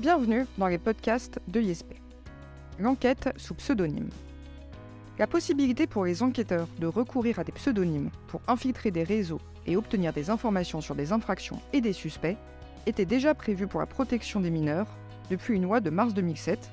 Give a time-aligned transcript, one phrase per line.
[0.00, 1.92] Bienvenue dans les podcasts de l'ISP.
[2.78, 4.08] L'enquête sous pseudonyme.
[5.18, 9.76] La possibilité pour les enquêteurs de recourir à des pseudonymes pour infiltrer des réseaux et
[9.76, 12.38] obtenir des informations sur des infractions et des suspects
[12.86, 14.86] était déjà prévue pour la protection des mineurs
[15.28, 16.70] depuis une loi de mars 2007,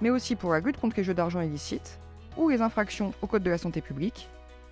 [0.00, 2.00] mais aussi pour la lutte contre les jeux d'argent illicites
[2.36, 4.28] ou les infractions au Code de la santé publique,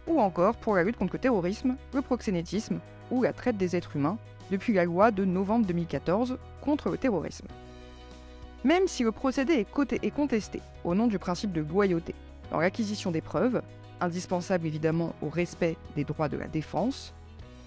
[0.09, 2.81] ou encore pour la lutte contre le terrorisme, le proxénétisme
[3.13, 4.19] ou la traite des êtres humains
[4.51, 7.47] depuis la loi de novembre 2014 contre le terrorisme.
[8.65, 12.15] Même si le procédé est, contesté au nom du principe de loyauté
[12.53, 13.61] dans l'acquisition des preuves,
[14.01, 17.13] indispensable évidemment au respect des droits de la défense,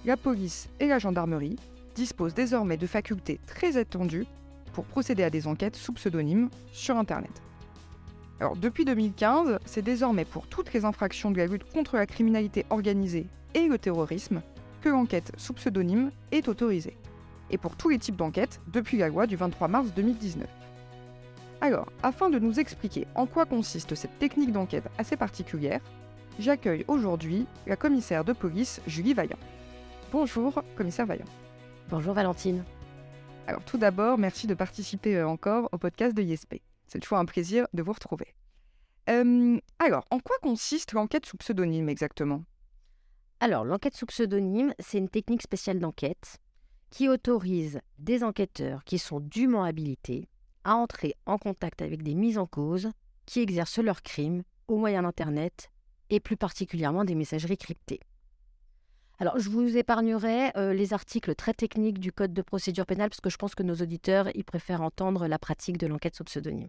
[0.06, 1.58] la police et la gendarmerie
[1.96, 4.26] disposent désormais de facultés très attendues
[4.72, 7.42] pour procéder à des enquêtes sous pseudonyme sur Internet.
[8.40, 12.66] Alors, depuis 2015, c'est désormais pour toutes les infractions de la lutte contre la criminalité
[12.70, 14.42] organisée et le terrorisme
[14.82, 16.98] que l'enquête sous pseudonyme est autorisée.
[17.50, 20.46] Et pour tous les types d'enquêtes depuis la loi du 23 mars 2019.
[21.66, 25.82] Alors, afin de nous expliquer en quoi consiste cette technique d'enquête assez particulière,
[26.38, 29.40] j'accueille aujourd'hui la commissaire de police Julie Vaillant.
[30.12, 31.26] Bonjour, commissaire Vaillant.
[31.90, 32.64] Bonjour Valentine.
[33.48, 36.62] Alors tout d'abord, merci de participer euh, encore au podcast de ISP.
[36.86, 38.36] C'est toujours un plaisir de vous retrouver.
[39.10, 42.44] Euh, alors, en quoi consiste l'enquête sous pseudonyme exactement?
[43.40, 46.38] Alors, l'enquête sous pseudonyme, c'est une technique spéciale d'enquête
[46.92, 50.30] qui autorise des enquêteurs qui sont dûment habilités
[50.66, 52.90] à entrer en contact avec des mises en cause
[53.26, 55.72] qui exercent leurs crimes au moyen d'Internet
[56.10, 58.02] et plus particulièrement des messageries cryptées.
[59.18, 63.22] Alors, je vous épargnerai euh, les articles très techniques du Code de procédure pénale parce
[63.22, 66.68] que je pense que nos auditeurs y préfèrent entendre la pratique de l'enquête sous pseudonyme.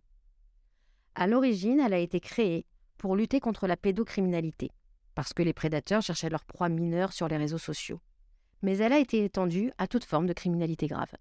[1.16, 2.66] À l'origine, elle a été créée
[2.98, 4.70] pour lutter contre la pédocriminalité,
[5.14, 8.00] parce que les prédateurs cherchaient leurs proies mineures sur les réseaux sociaux.
[8.62, 11.12] Mais elle a été étendue à toute forme de criminalité grave.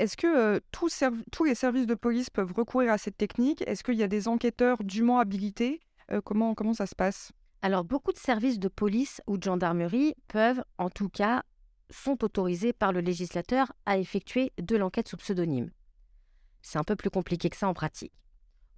[0.00, 3.62] Est-ce que euh, tous, les services de police peuvent recourir à cette technique?
[3.66, 5.78] Est-ce qu'il y a des enquêteurs dûment habilités?
[6.10, 7.32] Euh, comment, comment ça se passe?
[7.60, 11.42] Alors, beaucoup de services de police ou de gendarmerie peuvent, en tout cas,
[11.90, 15.70] sont autorisés par le législateur à effectuer de l'enquête sous pseudonyme.
[16.62, 18.14] C'est un peu plus compliqué que ça en pratique.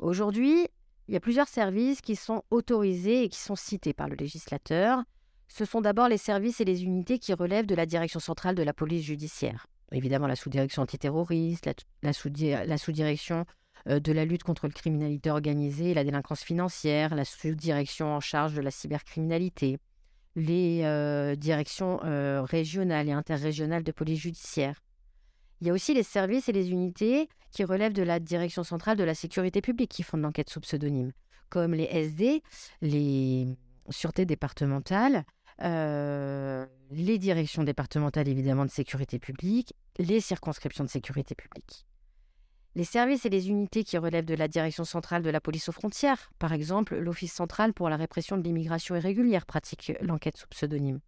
[0.00, 0.66] Aujourd'hui,
[1.06, 5.04] il y a plusieurs services qui sont autorisés et qui sont cités par le législateur.
[5.46, 8.64] Ce sont d'abord les services et les unités qui relèvent de la direction centrale de
[8.64, 11.70] la police judiciaire évidemment la sous-direction antiterroriste,
[12.02, 13.46] la, sous-direction
[13.88, 18.20] euh, de la lutte contre la criminalité organisée et la délinquance financière, la sous-direction en
[18.20, 19.78] charge de la cybercriminalité,
[20.36, 24.82] les euh, directions euh, régionales et interrégionales de police judiciaire.
[25.60, 28.96] Il y a aussi les services et les unités qui relèvent de la direction centrale
[28.96, 31.12] de la sécurité publique qui font de l'enquête sous pseudonyme,
[31.50, 32.42] comme les SD,
[32.80, 33.46] les
[33.90, 35.24] sûretés départementales,
[35.60, 41.86] les directions départementales évidemment de sécurité publique, les circonscriptions de sécurité publique.
[42.74, 45.72] Les services et les unités qui relèvent de la direction centrale de la police aux
[45.72, 51.00] frontières, par exemple l'Office central pour la répression de l'immigration irrégulière, pratique l'enquête sous pseudonyme.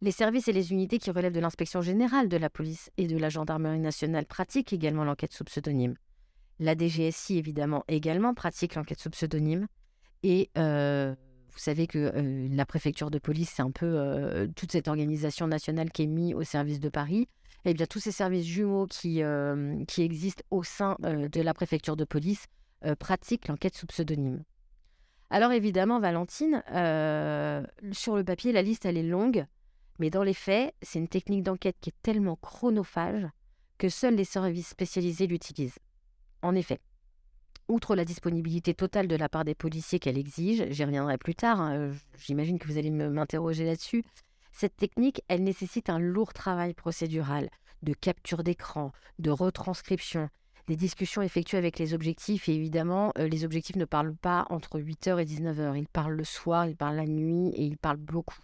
[0.00, 3.16] Les services et les unités qui relèvent de l'inspection générale de la police et de
[3.18, 5.96] la gendarmerie nationale pratiquent également l'enquête sous pseudonyme.
[6.58, 9.68] La DGSI, évidemment, également pratique l'enquête sous pseudonyme.
[10.22, 11.14] Et euh,
[11.52, 15.46] vous savez que euh, la préfecture de police, c'est un peu euh, toute cette organisation
[15.46, 17.28] nationale qui est mise au service de Paris.
[17.64, 21.96] Eh bien tous ces services jumeaux qui, euh, qui existent au sein de la préfecture
[21.96, 22.46] de police
[22.98, 24.42] pratiquent l'enquête sous pseudonyme.
[25.30, 26.64] Alors évidemment, Valentine,
[27.92, 29.46] sur le papier, la liste, elle est longue,
[30.00, 33.28] mais dans les faits, c'est une technique d'enquête qui est tellement chronophage
[33.78, 35.78] que seuls les services spécialisés l'utilisent.
[36.42, 36.80] En effet,
[37.68, 41.60] outre la disponibilité totale de la part des policiers qu'elle exige, j'y reviendrai plus tard,
[41.60, 44.04] hein, j'imagine que vous allez m'interroger là-dessus,
[44.52, 47.48] cette technique, elle nécessite un lourd travail procédural
[47.82, 50.28] de capture d'écran, de retranscription,
[50.68, 52.48] des discussions effectuées avec les objectifs.
[52.48, 55.76] Et évidemment, euh, les objectifs ne parlent pas entre 8h et 19h.
[55.76, 58.38] Ils parlent le soir, ils parlent la nuit et ils parlent beaucoup.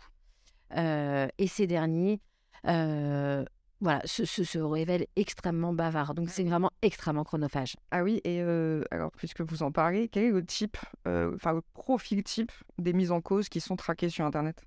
[0.76, 2.20] Euh, et ces derniers
[2.66, 3.44] euh,
[3.80, 6.14] voilà, se, se, révèle extrêmement bavard.
[6.14, 7.76] Donc c'est vraiment extrêmement chronophage.
[7.90, 10.76] Ah oui, et euh, alors puisque vous en parlez, quel est le type,
[11.06, 14.64] euh, enfin le profil type des mises en cause qui sont traquées sur Internet?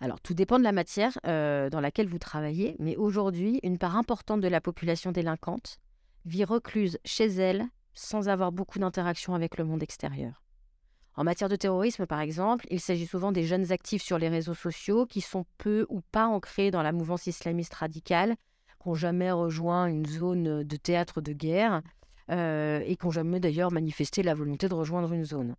[0.00, 3.96] Alors, tout dépend de la matière euh, dans laquelle vous travaillez, mais aujourd'hui, une part
[3.96, 5.78] importante de la population délinquante
[6.24, 10.41] vit recluse chez elle sans avoir beaucoup d'interaction avec le monde extérieur.
[11.14, 14.54] En matière de terrorisme, par exemple, il s'agit souvent des jeunes actifs sur les réseaux
[14.54, 18.36] sociaux qui sont peu ou pas ancrés dans la mouvance islamiste radicale,
[18.82, 21.82] qui n'ont jamais rejoint une zone de théâtre de guerre
[22.30, 25.54] euh, et qui n'ont jamais d'ailleurs manifesté la volonté de rejoindre une zone.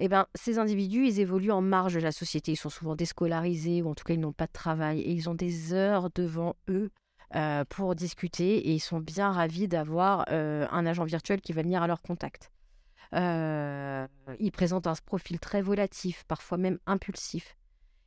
[0.00, 2.52] Eh bien, ces individus, ils évoluent en marge de la société.
[2.52, 5.28] Ils sont souvent déscolarisés ou en tout cas, ils n'ont pas de travail et ils
[5.28, 6.90] ont des heures devant eux
[7.36, 11.62] euh, pour discuter et ils sont bien ravis d'avoir euh, un agent virtuel qui va
[11.62, 12.50] venir à leur contact.
[13.12, 17.56] Ils présentent un profil très volatif, parfois même impulsif.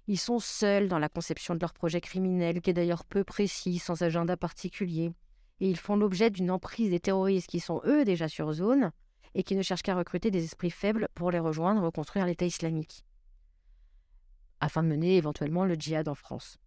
[0.08, 3.80] Ils sont seuls dans la conception de leur projet criminel, qui est d'ailleurs peu précis,
[3.80, 5.14] sans agenda particulier.
[5.60, 8.92] Et ils font l'objet d'une emprise des terroristes qui sont eux déjà sur zone
[9.36, 13.06] et qui ne cherchent qu'à recruter des esprits faibles pour les rejoindre, reconstruire l'État islamique,
[14.60, 16.58] afin de mener éventuellement le djihad en France.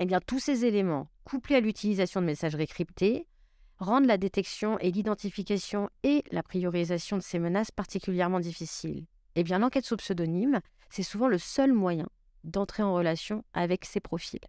[0.00, 3.28] Eh bien, tous ces éléments, couplés à l'utilisation de messageries cryptées,
[3.78, 9.06] rendent la détection et l'identification et la priorisation de ces menaces particulièrement difficiles.
[9.36, 10.60] Eh bien, l'enquête sous pseudonyme,
[10.90, 12.06] c'est souvent le seul moyen
[12.44, 14.40] d'entrer en relation avec ces profils.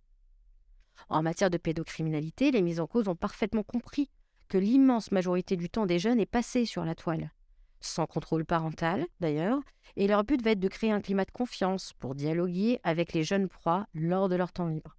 [1.09, 4.09] En matière de pédocriminalité, les mises en cause ont parfaitement compris
[4.47, 7.31] que l'immense majorité du temps des jeunes est passée sur la toile,
[7.79, 9.59] sans contrôle parental d'ailleurs,
[9.95, 13.23] et leur but va être de créer un climat de confiance pour dialoguer avec les
[13.23, 14.95] jeunes proies lors de leur temps libre.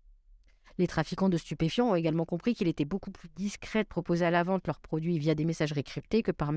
[0.79, 4.31] Les trafiquants de stupéfiants ont également compris qu'il était beaucoup plus discret de proposer à
[4.31, 6.53] la vente leurs produits via des messageries cryptées que par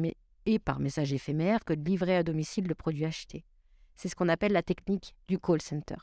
[0.46, 3.46] et par message éphémère que de livrer à domicile le produit acheté.
[3.96, 5.96] C'est ce qu'on appelle la technique du call center.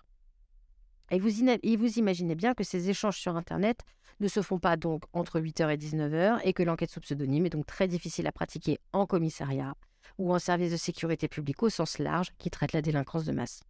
[1.10, 3.80] Et vous, et vous imaginez bien que ces échanges sur Internet
[4.18, 7.50] ne se font pas donc entre 8h et 19h et que l'enquête sous pseudonyme est
[7.50, 9.74] donc très difficile à pratiquer en commissariat
[10.18, 13.62] ou en service de sécurité publique au sens large qui traite la délinquance de masse.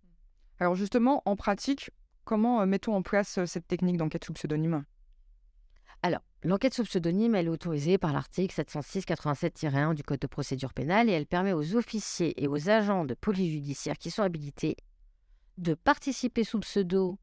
[0.59, 1.91] Alors justement, en pratique,
[2.27, 4.85] Comment euh, mettons en place euh, cette technique d'enquête sous pseudonyme?
[6.03, 11.09] Alors, l'enquête sous pseudonyme, elle est autorisée par l'article 706-87-1 du Code de procédure pénale
[11.09, 14.77] et elle permet aux officiers et aux agents de police judiciaire qui sont habilités
[15.57, 17.17] de participer sous pseudo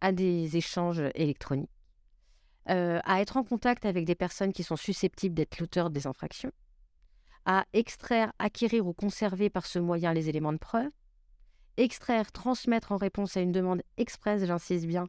[0.00, 1.70] à des échanges électroniques,
[2.70, 6.52] euh, à être en contact avec des personnes qui sont susceptibles d'être l'auteur des infractions,
[7.44, 10.90] à extraire, acquérir ou conserver par ce moyen les éléments de preuve,
[11.76, 15.08] extraire, transmettre en réponse à une demande expresse, j'insiste bien, mmh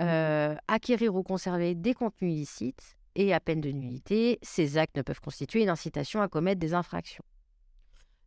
[0.00, 5.02] euh, acquérir ou conserver des contenus illicites et à peine de nullité, ces actes ne
[5.02, 7.24] peuvent constituer une incitation à commettre des infractions.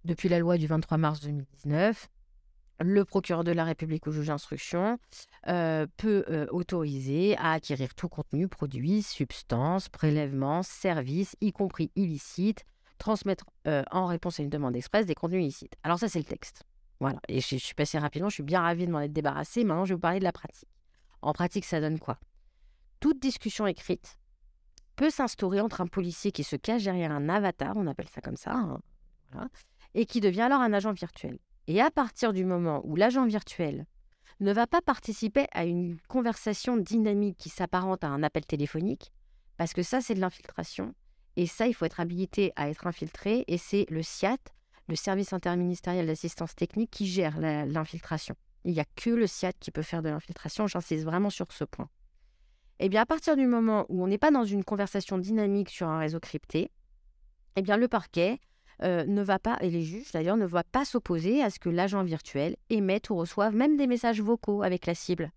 [0.03, 2.09] Depuis la loi du 23 mars 2019,
[2.81, 4.97] le procureur de la République ou juge d'instruction
[5.47, 12.63] euh, peut euh, autoriser à acquérir tout contenu, produit, substance, prélèvement, service, y compris illicite,
[12.97, 15.75] transmettre en réponse à une demande expresse des contenus illicites.
[15.83, 16.63] Alors ça, c'est le texte.
[16.99, 19.63] Voilà, et je, suis passée rapidement, je suis bien ravie de m'en être débarrassée.
[19.63, 20.69] Maintenant, je vais vous parler de la pratique.
[21.21, 22.19] En pratique, ça donne quoi?
[22.99, 24.19] Toute discussion écrite
[24.97, 28.35] peut s'instaurer entre un policier qui se cache derrière un avatar, on appelle ça comme
[28.35, 28.53] ça,
[29.31, 29.49] hein,
[29.93, 31.39] et qui devient alors un agent virtuel.
[31.67, 33.85] Et à partir du moment où l'agent virtuel
[34.41, 39.13] ne va pas participer à une conversation dynamique qui s'apparente à un appel téléphonique,
[39.55, 40.93] parce que ça, c'est de l'infiltration,
[41.37, 44.37] et ça, il faut être habilité à être infiltré, et c'est le SIAT,
[44.89, 48.35] le service interministériel d'assistance technique qui gère l'infiltration.
[48.65, 51.63] Il n'y a que le SIAT qui peut faire de l'infiltration, j'insiste vraiment sur ce
[51.63, 51.89] point.
[52.79, 55.87] Eh bien, à partir du moment où on n'est pas dans une conversation dynamique sur
[55.87, 56.71] un réseau crypté,
[57.55, 58.39] eh bien, le parquet
[58.81, 61.69] euh, ne va pas, et les juges d'ailleurs, ne vont pas s'opposer à ce que
[61.69, 65.31] l'agent virtuel émette ou reçoive même des messages vocaux avec la cible.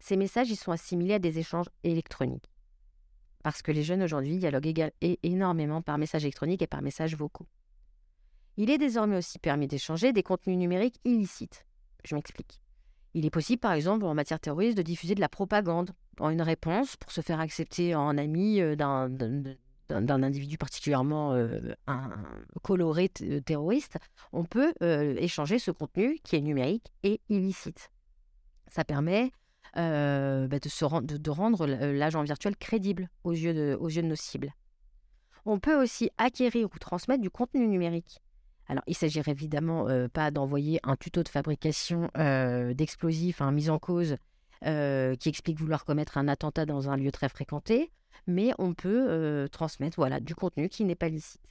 [0.00, 2.50] Ces messages, ils sont assimilés à des échanges électroniques.
[3.42, 4.90] Parce que les jeunes aujourd'hui dialoguent
[5.22, 7.46] énormément par message électronique et par messages vocaux.
[8.56, 11.66] Il est désormais aussi permis d'échanger des contenus numériques illicites.
[12.04, 12.60] Je m'explique.
[13.14, 15.90] Il est possible, par exemple, en matière terroriste, de diffuser de la propagande
[16.20, 21.74] en une réponse pour se faire accepter en ami euh, d'un individu particulièrement euh,
[22.62, 23.96] coloré euh, terroriste,
[24.32, 27.90] on peut échanger ce contenu qui est numérique et illicite.
[28.68, 29.32] Ça permet
[29.74, 29.80] bah,
[30.48, 34.52] de, de, rendre l'agent virtuel crédible aux yeux, de, aux yeux de nos cibles.
[35.44, 38.20] On peut aussi acquérir ou transmettre du contenu numérique.
[38.68, 43.52] Alors, il s'agirait évidemment euh, pas d'envoyer un tuto de fabrication euh, d'explosifs à un
[43.52, 44.16] mis en cause
[44.64, 47.92] euh, qui explique vouloir commettre un attentat dans un lieu très fréquenté,
[48.26, 51.42] mais on peut transmettre voilà, du contenu qui n'est pas licite.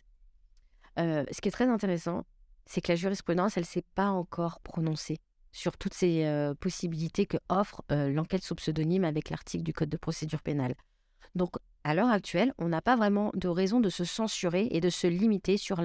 [0.98, 2.26] ce qui est très intéressant,
[2.66, 5.20] c'est que la jurisprudence, elle ne s'est pas encore prononcée
[5.52, 6.28] sur toutes ces
[6.60, 10.76] possibilités que offre l'enquête sous pseudonyme avec l'article du Code de procédure pénale.
[11.36, 14.90] Donc, à l'heure actuelle, on n'a pas vraiment de raison de se censurer et de
[14.90, 15.82] se limiter sur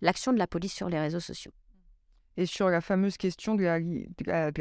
[0.00, 1.52] l'action de la police sur les réseaux sociaux.
[2.36, 3.78] Et sur la fameuse question de la,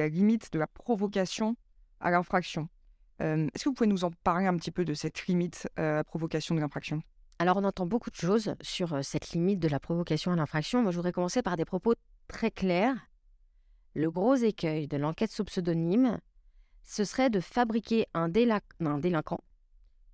[0.09, 1.55] limite de la provocation
[1.99, 2.69] à l'infraction.
[3.21, 5.81] Euh, est-ce que vous pouvez nous en parler un petit peu de cette limite à
[5.81, 7.01] la provocation de l'infraction?
[7.39, 10.81] Alors, on entend beaucoup de choses sur euh, cette limite de la provocation à l'infraction.
[10.81, 11.93] Moi, je voudrais commencer par des propos
[12.27, 12.95] très clairs.
[13.93, 16.19] Le gros écueil de l'enquête sous pseudonyme,
[16.83, 18.31] ce serait de fabriquer un,
[18.79, 19.41] un délinquant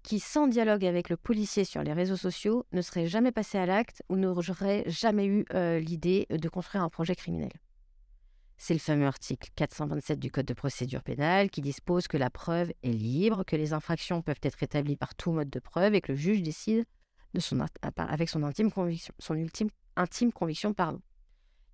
[0.04, 3.66] qui, sans dialogue avec le policier sur les réseaux sociaux, ne serait jamais passé à
[3.66, 7.52] l'acte ou n'aurait jamais eu euh, l'idée de construire un projet criminel.
[8.58, 12.72] C'est le fameux article 427 du Code de procédure pénale qui dispose que la preuve
[12.84, 16.12] est libre, que les infractions peuvent être établies par tout mode de preuve et que
[16.12, 16.86] le juge décide
[17.34, 17.60] de son,
[17.98, 19.14] avec son intime conviction.
[19.32, 20.76] Ultime, intime conviction.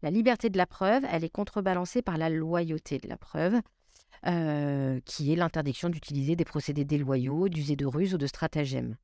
[0.01, 3.59] La liberté de la preuve, elle est contrebalancée par la loyauté de la preuve,
[4.25, 8.95] euh, qui est l'interdiction d'utiliser des procédés déloyaux, d'user de ruses ou de stratagèmes.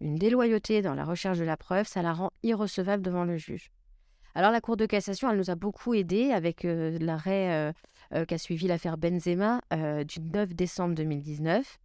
[0.00, 3.70] Une déloyauté dans la recherche de la preuve, ça la rend irrecevable devant le juge.
[4.34, 7.72] Alors la Cour de cassation, elle nous a beaucoup aidés avec euh, l'arrêt
[8.12, 9.60] euh, qu'a suivi l'affaire Benzema
[10.04, 11.78] du 9 décembre 2019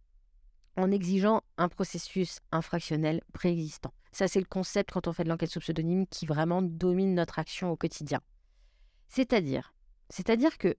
[0.76, 3.92] en exigeant un processus infractionnel préexistant.
[4.12, 7.38] Ça, c'est le concept quand on fait de l'enquête sous pseudonyme qui vraiment domine notre
[7.38, 8.20] action au quotidien.
[9.08, 9.74] C'est-à-dire,
[10.10, 10.76] c'est-à-dire que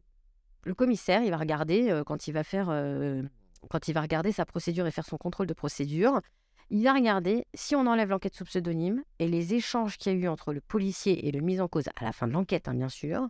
[0.64, 3.22] le commissaire, il va regarder euh, quand il va faire, euh,
[3.70, 6.22] quand il va regarder sa procédure et faire son contrôle de procédure,
[6.70, 10.18] il va regarder si on enlève l'enquête sous pseudonyme et les échanges qu'il y a
[10.18, 12.74] eu entre le policier et le mis en cause à la fin de l'enquête, hein,
[12.74, 13.28] bien sûr,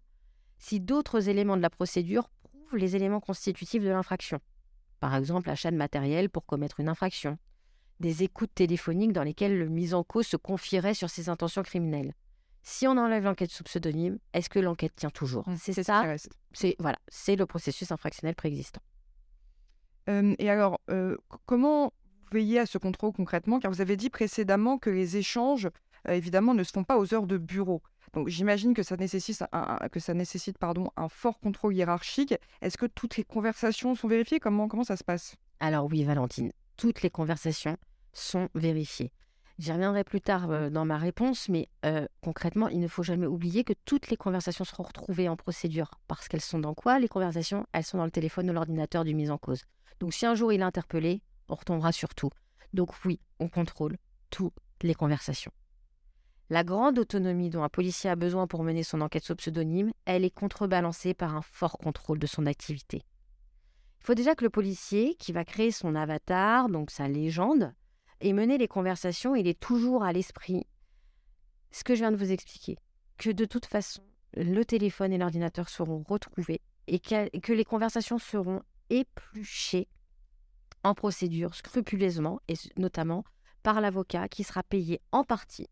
[0.60, 4.40] si d'autres éléments de la procédure prouvent les éléments constitutifs de l'infraction.
[5.00, 7.38] Par exemple, l'achat de matériel pour commettre une infraction,
[8.00, 12.14] des écoutes téléphoniques dans lesquelles le mis en cause se confierait sur ses intentions criminelles
[12.64, 15.48] si on enlève l'enquête sous pseudonyme, est-ce que l'enquête tient toujours?
[15.48, 16.16] Mmh, C'est ça.
[16.54, 18.82] C'est voilà, c'est le processus infractionnel préexistant.
[20.08, 20.80] et alors,
[21.46, 21.94] comment
[22.32, 23.60] vous veillez à ce contrôle concrètement?
[23.60, 25.70] Car vous avez dit précédemment que les échanges,
[26.08, 27.82] évidemment, ne se font pas aux heures de bureau.
[28.14, 32.36] Donc j'imagine que ça nécessite, un, que ça nécessite pardon, un fort contrôle hiérarchique.
[32.62, 34.40] Est-ce que toutes les conversations sont vérifiées?
[34.40, 35.36] Comment, comment ça se passe?
[35.60, 37.78] Alors oui, Valentine, toutes les conversations
[38.14, 39.12] sont vérifiées.
[39.60, 43.28] J'y reviendrai plus tard euh, dans ma réponse, mais euh, concrètement, il ne faut jamais
[43.28, 45.92] oublier que toutes les conversations seront retrouvées en procédure.
[46.08, 49.14] Parce qu'elles sont dans quoi Les conversations, elles sont dans le téléphone ou l'ordinateur du
[49.14, 49.64] mise en cause.
[50.00, 52.32] Donc si un jour il est interpellé, on retombera sur tout.
[52.74, 53.98] Donc oui, on contrôle
[54.32, 55.52] toutes les conversations.
[56.50, 60.26] La grande autonomie dont un policier a besoin pour mener son enquête sous pseudonyme, elle
[60.26, 63.04] est contrebalancée par un fort contrôle de son activité.
[64.02, 67.74] Il faut déjà que le policier, qui va créer son avatar, donc sa légende,
[68.24, 70.66] et mener les conversations, il est toujours à l'esprit
[71.72, 72.78] ce que je viens de vous expliquer,
[73.18, 74.02] que de toute façon,
[74.36, 79.90] le téléphone et l'ordinateur seront retrouvés et que, les conversations seront épluchées
[80.84, 83.26] en procédure scrupuleusement et notamment
[83.62, 85.70] par l'avocat qui sera payé en partie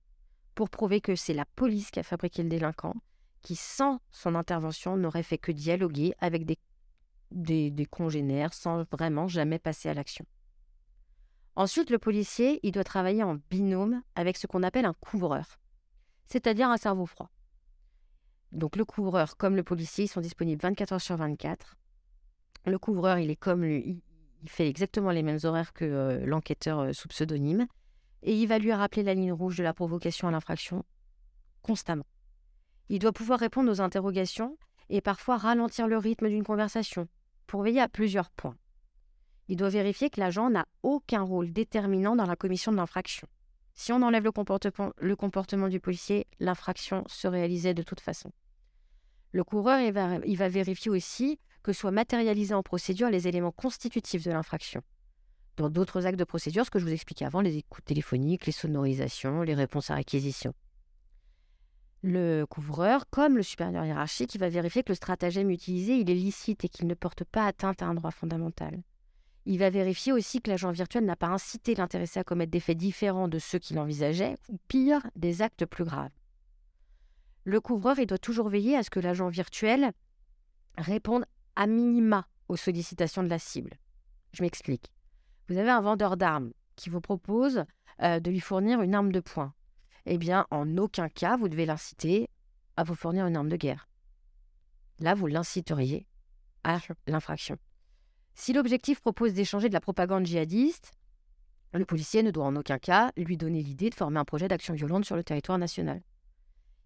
[0.53, 2.95] pour prouver que c'est la police qui a fabriqué le délinquant,
[3.41, 9.87] qui sans son intervention n'aurait fait que dialoguer avec des, congénères sans vraiment jamais passer
[9.87, 10.25] à l'action.
[11.55, 15.59] Ensuite, le policier, il doit travailler en binôme avec ce qu'on appelle un couvreur,
[16.25, 17.29] c'est-à-dire un cerveau froid.
[18.51, 21.77] Donc le couvreur comme le policier sont disponibles 24 heures sur 24.
[22.65, 24.01] Le couvreur, il est comme lui,
[24.43, 27.67] il fait exactement les mêmes horaires que euh, l'enquêteur euh, sous pseudonyme
[28.23, 30.83] et il va lui rappeler la ligne rouge de la provocation à l'infraction
[31.61, 32.05] constamment.
[32.89, 34.57] Il doit pouvoir répondre aux interrogations
[34.89, 37.07] et parfois ralentir le rythme d'une conversation
[37.47, 38.57] pour veiller à plusieurs points
[39.51, 43.27] il doit vérifier que l'agent n'a aucun rôle déterminant dans la commission de l'infraction.
[43.73, 44.31] Si on enlève le
[45.17, 48.31] comportement, du policier, l'infraction se réalisait de toute façon.
[49.33, 54.83] Le coureur va, vérifier aussi que soient matérialisés en procédure les éléments constitutifs de l'infraction.
[55.57, 58.53] Dans d'autres actes de procédure, ce que je vous expliquais avant, les écoutes téléphoniques, les
[58.53, 60.53] sonorisations, les réponses à réquisition.
[62.03, 66.63] Le couvreur, comme le supérieur hiérarchique, va vérifier que le stratagème utilisé il est licite
[66.63, 68.81] et qu'il ne porte pas atteinte à un droit fondamental.
[69.45, 72.77] Il va vérifier aussi que l'agent virtuel n'a pas incité l'intéressé à commettre des faits
[72.77, 76.11] différents de ceux qu'il envisageait, ou pire, des actes plus graves.
[77.43, 79.93] Le couvreur il doit toujours veiller à ce que l'agent virtuel
[80.77, 83.79] réponde à minima aux sollicitations de la cible.
[84.33, 84.91] Je m'explique.
[85.49, 87.65] Vous avez un vendeur d'armes qui vous propose
[88.01, 89.53] euh, de lui fournir une arme de poing.
[90.05, 92.29] Eh bien, en aucun cas, vous devez l'inciter
[92.77, 93.89] à vous fournir une arme de guerre.
[94.99, 96.07] Là, vous l'inciteriez
[96.63, 97.57] à l'infraction.
[98.33, 100.91] Si l'objectif propose d'échanger de la propagande djihadiste,
[101.73, 104.73] le policier ne doit en aucun cas lui donner l'idée de former un projet d'action
[104.73, 106.01] violente sur le territoire national.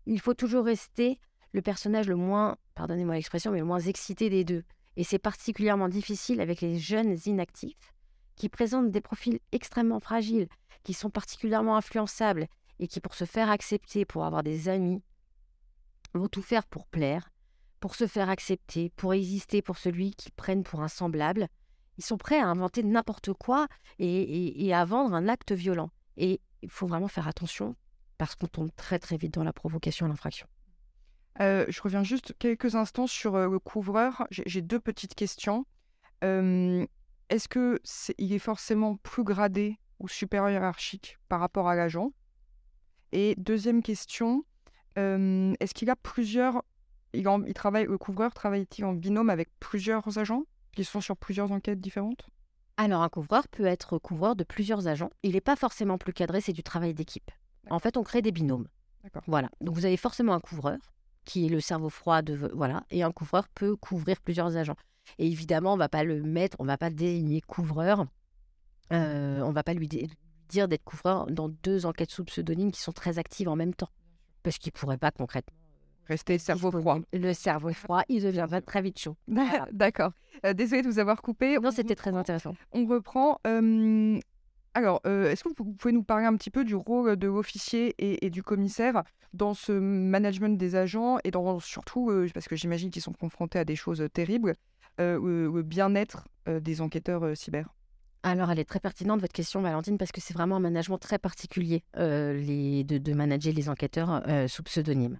[0.05, 1.19] Il faut toujours rester
[1.53, 4.63] le personnage le moins, pardonnez-moi l'expression, mais le moins excité des deux.
[4.97, 7.93] Et c'est particulièrement difficile avec les jeunes inactifs
[8.35, 10.47] qui présentent des profils extrêmement fragiles,
[10.83, 12.47] qui sont particulièrement influençables
[12.79, 15.01] et qui, pour se faire accepter, pour avoir des amis,
[16.13, 17.31] vont tout faire pour plaire
[17.79, 21.47] pour se faire accepter, pour exister pour celui qu'ils prennent pour un semblable.
[21.97, 23.67] Ils sont prêts à inventer n'importe quoi
[23.99, 25.91] et, à vendre un acte violent.
[26.17, 27.75] Et il faut vraiment faire attention
[28.17, 30.47] parce qu'on tombe très très vite dans la provocation à l'infraction.
[31.41, 34.25] Euh, je reviens juste quelques instants sur euh, le couvreur.
[34.31, 35.65] J'ai deux petites questions.
[36.21, 42.13] Est-ce que est, il est forcément plus gradé ou supérieur hiérarchique par rapport à l'agent?
[43.11, 44.43] Et deuxième question,
[44.95, 46.63] est-ce qu'il a plusieurs
[47.15, 50.43] il, il travaille, le couvreur travaille-t-il en binôme avec plusieurs agents
[50.75, 52.29] qui sont sur plusieurs enquêtes différentes?
[52.77, 55.09] Alors, un couvreur peut être couvreur de plusieurs agents.
[55.23, 57.31] Il n'est pas forcément plus cadré, c'est du travail d'équipe.
[57.69, 58.67] En fait, on crée des binômes.
[59.27, 59.49] Voilà.
[59.61, 60.77] Donc, vous avez forcément un couvreur
[61.23, 64.75] qui est le cerveau froid de voilà, et un couvreur peut couvrir plusieurs agents.
[65.17, 68.05] Et évidemment, on va pas le mettre, on va pas le désigner couvreur.
[68.93, 69.87] Euh, on va pas lui
[70.49, 73.89] dire d'être couvreur dans deux enquêtes sous pseudonyme qui sont très actives en même temps,
[74.43, 75.57] parce qu'il pourrait pas concrètement
[76.07, 76.99] Rester cerveau froid.
[77.13, 79.15] Le cerveau froid, il deviendra très vite chaud.
[79.71, 80.11] D'accord.
[80.45, 81.57] Euh, désolé de vous avoir coupé.
[81.59, 82.55] Non, c'était très intéressant.
[82.71, 83.39] On reprend.
[84.73, 87.95] Alors, euh, est-ce que vous pouvez nous parler un petit peu du rôle de l'officier
[87.97, 92.89] et, du commissaire dans ce management des agents et dans surtout, euh, parce que j'imagine
[92.89, 94.53] qu'ils sont confrontés à des choses terribles,
[94.99, 97.73] le bien-être des enquêteurs cyber?
[98.23, 101.19] Alors, elle est très pertinente, votre question, Valentine, parce que c'est vraiment un management très
[101.19, 105.19] particulier les, de, manager les enquêteurs sous pseudonyme.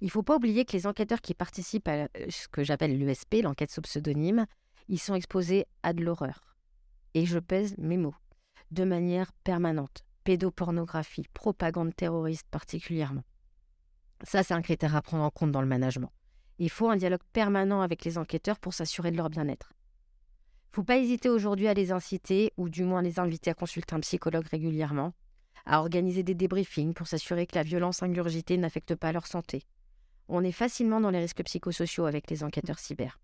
[0.00, 3.36] Il ne faut pas oublier que les enquêteurs qui participent à ce que j'appelle l'ESP,
[3.42, 4.46] l'enquête sous pseudonyme,
[4.88, 6.56] ils sont exposés à de l'horreur.
[7.14, 8.14] Et je pèse mes mots.
[8.70, 10.04] De manière permanente.
[10.24, 13.24] Pédopornographie, propagande terroriste particulièrement.
[14.22, 16.12] Ça, c'est un critère à prendre en compte dans le management.
[16.58, 19.72] Il faut un dialogue permanent avec les enquêteurs pour s'assurer de leur bien-être.
[19.72, 23.54] Il ne faut pas hésiter aujourd'hui à les inciter, ou du moins les inviter à
[23.54, 25.12] consulter un psychologue régulièrement,
[25.64, 29.62] à organiser des débriefings pour s'assurer que la violence ingurgitée n'affecte pas leur santé,
[30.28, 33.20] on est facilement dans les risques psychosociaux avec les enquêteurs cyber.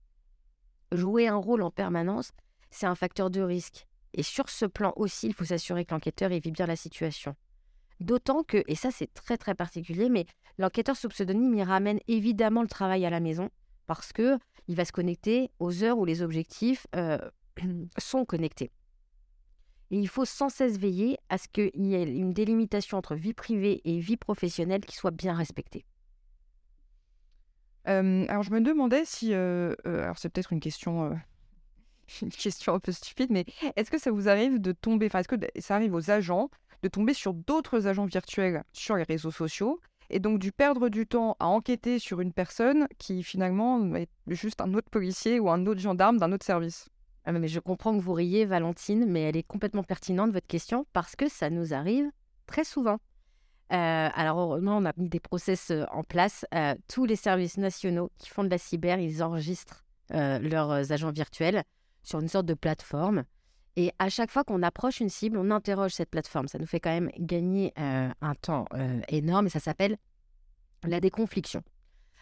[0.93, 2.33] Jouer un rôle en permanence,
[2.71, 3.87] c'est un facteur de risque.
[4.15, 7.35] Et sur ce plan aussi, il faut s'assurer que l'enquêteur vit bien la situation.
[8.01, 10.27] D'autant que, et ça c'est très très particulier, mais
[10.59, 13.49] l'enquêteur sous pseudonyme y ramène évidemment le travail à la maison
[13.87, 17.19] parce que il va se connecter aux heures où les objectifs euh,
[17.99, 18.71] sont connectés.
[19.91, 23.35] Et il faut sans cesse veiller à ce qu'il y ait une délimitation entre vie
[23.35, 25.85] privée et vie professionnelle qui soit bien respectée
[27.85, 31.19] alors je me demandais si, alors c'est peut-être une question,
[32.23, 33.45] une question un peu stupide, mais
[33.77, 36.51] est-ce que ça vous arrive de tomber, enfin est-ce que ça arrive aux agents
[36.83, 39.81] de tomber sur d'autres agents virtuels sur les réseaux sociaux
[40.11, 44.61] et donc du perdre du temps à enquêter sur une personne qui finalement est juste
[44.61, 46.89] un autre policier ou un autre gendarme d'un autre service?
[47.25, 50.87] Ah, mais je comprends que vous riez, Valentine, mais elle est complètement pertinente, votre question,
[50.93, 52.11] parce que ça nous arrive
[52.47, 52.99] très souvent.
[53.73, 56.45] Euh, alors, heureusement, on a mis des process euh, en place.
[56.55, 61.63] Euh, tous les services nationaux qui font de la cyber, ils enregistrent leurs agents virtuels
[62.03, 63.25] sur une sorte de plateforme.
[63.77, 66.49] Et à chaque fois qu'on approche une cible, on interroge cette plateforme.
[66.49, 68.67] Ça nous fait quand même gagner un temps
[69.09, 69.97] énorme et ça s'appelle
[70.85, 71.63] la déconfliction.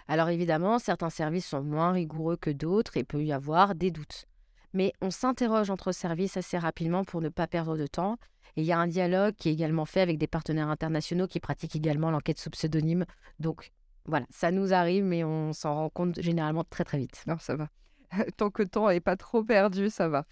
[0.07, 4.27] Alors évidemment, certains services sont moins rigoureux que d'autres et peut y avoir des doutes.
[4.73, 8.19] Mais on s'interroge entre services assez rapidement pour ne pas perdre de temps
[8.61, 11.41] et il y a un dialogue qui est également fait avec des partenaires internationaux qui
[11.41, 13.07] pratiquent également l'enquête sous pseudonyme.
[13.39, 13.73] Donc
[14.05, 17.25] voilà, ça nous arrive, mais on s'en rend compte généralement très très vite.
[17.27, 17.69] Non, ça va.
[18.37, 20.27] Tant que le temps n'est pas trop perdu, ça va.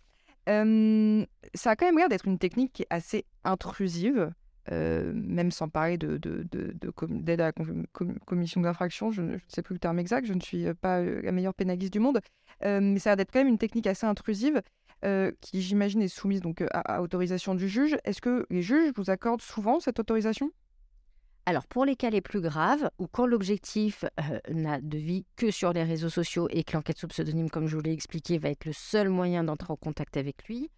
[0.46, 4.30] ça a quand même l'air d'être une technique qui est assez intrusive,
[4.70, 6.46] même sans parler de, de,
[7.08, 7.52] d'aide à la
[8.26, 11.54] commission d'infraction, je ne sais plus le terme exact, je ne suis pas la meilleure
[11.54, 12.20] pénaliste du monde,
[12.62, 14.60] mais ça a l'air d'être quand même une technique assez intrusive.
[15.04, 17.96] Euh, qui j'imagine est soumise donc euh, à, autorisation du juge.
[18.02, 20.50] Est-ce que les juges vous accordent souvent cette autorisation?
[21.46, 25.52] Alors pour les cas les plus graves, ou quand l'objectif euh, n'a de vie que
[25.52, 28.48] sur les réseaux sociaux et que l'enquête sous pseudonyme, comme je vous l'ai expliqué, va
[28.48, 30.68] être le seul moyen d'entrer en contact avec lui,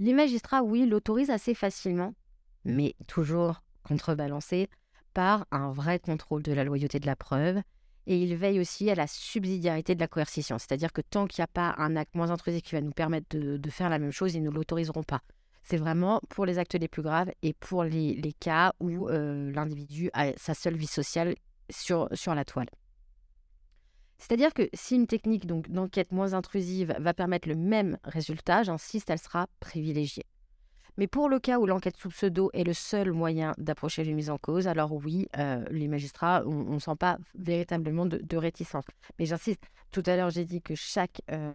[0.00, 2.14] les magistrats, oui, l'autorisent assez facilement,
[2.64, 4.68] mais toujours contrebalancé
[5.14, 7.62] par un vrai contrôle de la loyauté de la preuve
[8.08, 10.58] et il veille aussi à la subsidiarité de la coercition.
[10.58, 13.36] C'est-à-dire que tant qu'il n'y a pas un acte moins intrusif qui va nous permettre
[13.36, 15.20] de, faire la même chose, ils ne l'autoriseront pas.
[15.62, 20.08] C'est vraiment pour les actes les plus graves et pour les, cas où euh, l'individu
[20.14, 21.34] a sa seule vie sociale
[21.68, 22.70] sur, sur la toile.
[24.16, 29.18] C'est-à-dire que si une technique d'enquête moins intrusive va permettre le même résultat, j'insiste, elle
[29.18, 30.24] sera privilégiée.
[30.98, 34.30] Mais pour le cas où l'enquête sous pseudo est le seul moyen d'approcher les mises
[34.30, 38.84] en cause, alors oui, euh, les magistrats, on ne sent pas véritablement de, réticence.
[39.18, 41.52] Mais j'insiste, tout à l'heure j'ai dit que chaque euh,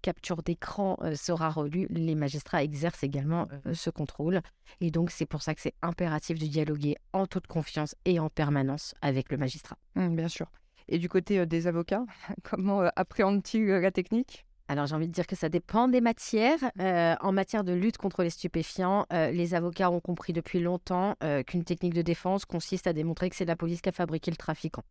[0.00, 1.88] capture d'écran euh, sera relue.
[1.90, 4.40] Les magistrats exercent également ce contrôle.
[4.80, 8.30] Et donc c'est pour ça que c'est impératif de dialoguer en toute confiance et en
[8.30, 9.76] permanence avec le magistrat.
[9.96, 10.46] Mmh, bien sûr.
[10.88, 12.04] Et du côté des avocats,
[12.44, 14.44] comment appréhendent-ils la technique?
[14.72, 16.58] Alors j'ai envie de dire que ça dépend des matières.
[16.80, 21.14] Euh, en matière de lutte contre les stupéfiants, euh, les avocats ont compris depuis longtemps
[21.22, 24.30] euh, qu'une technique de défense consiste à démontrer que c'est la police qui a fabriqué
[24.30, 24.82] le trafiquant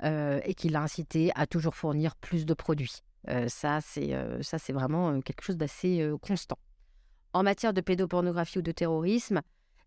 [0.00, 3.02] et qui l'a incité à toujours fournir plus de produits.
[3.48, 6.56] ça, c'est vraiment quelque chose d'assez constant.
[7.32, 9.40] En matière de pédopornographie ou de terrorisme,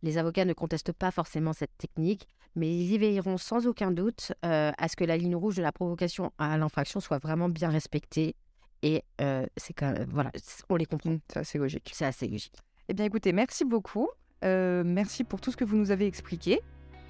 [0.03, 4.33] Les avocats ne contestent pas forcément cette technique, mais ils y veilleront sans aucun doute
[4.41, 8.35] à ce que la ligne rouge de la provocation à l'infraction soit vraiment bien respectée.
[8.83, 10.31] Et euh, c'est quand même, voilà,
[10.69, 11.11] on les comprend.
[11.11, 11.91] Mmh, c'est assez logique.
[11.93, 12.55] C'est assez logique.
[12.89, 14.09] Eh bien, écoutez, merci beaucoup.
[14.43, 16.61] Euh, merci pour tout ce que vous nous avez expliqué.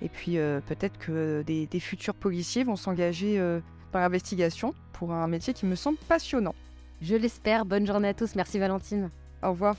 [0.01, 3.39] Et puis, peut-être que des, des, futurs policiers vont s'engager
[3.91, 6.55] par l'investigation pour un métier qui me semble passionnant.
[7.01, 7.65] Je l'espère.
[7.65, 8.35] Bonne journée à tous.
[8.35, 9.11] Merci Valentine.
[9.43, 9.75] Au revoir.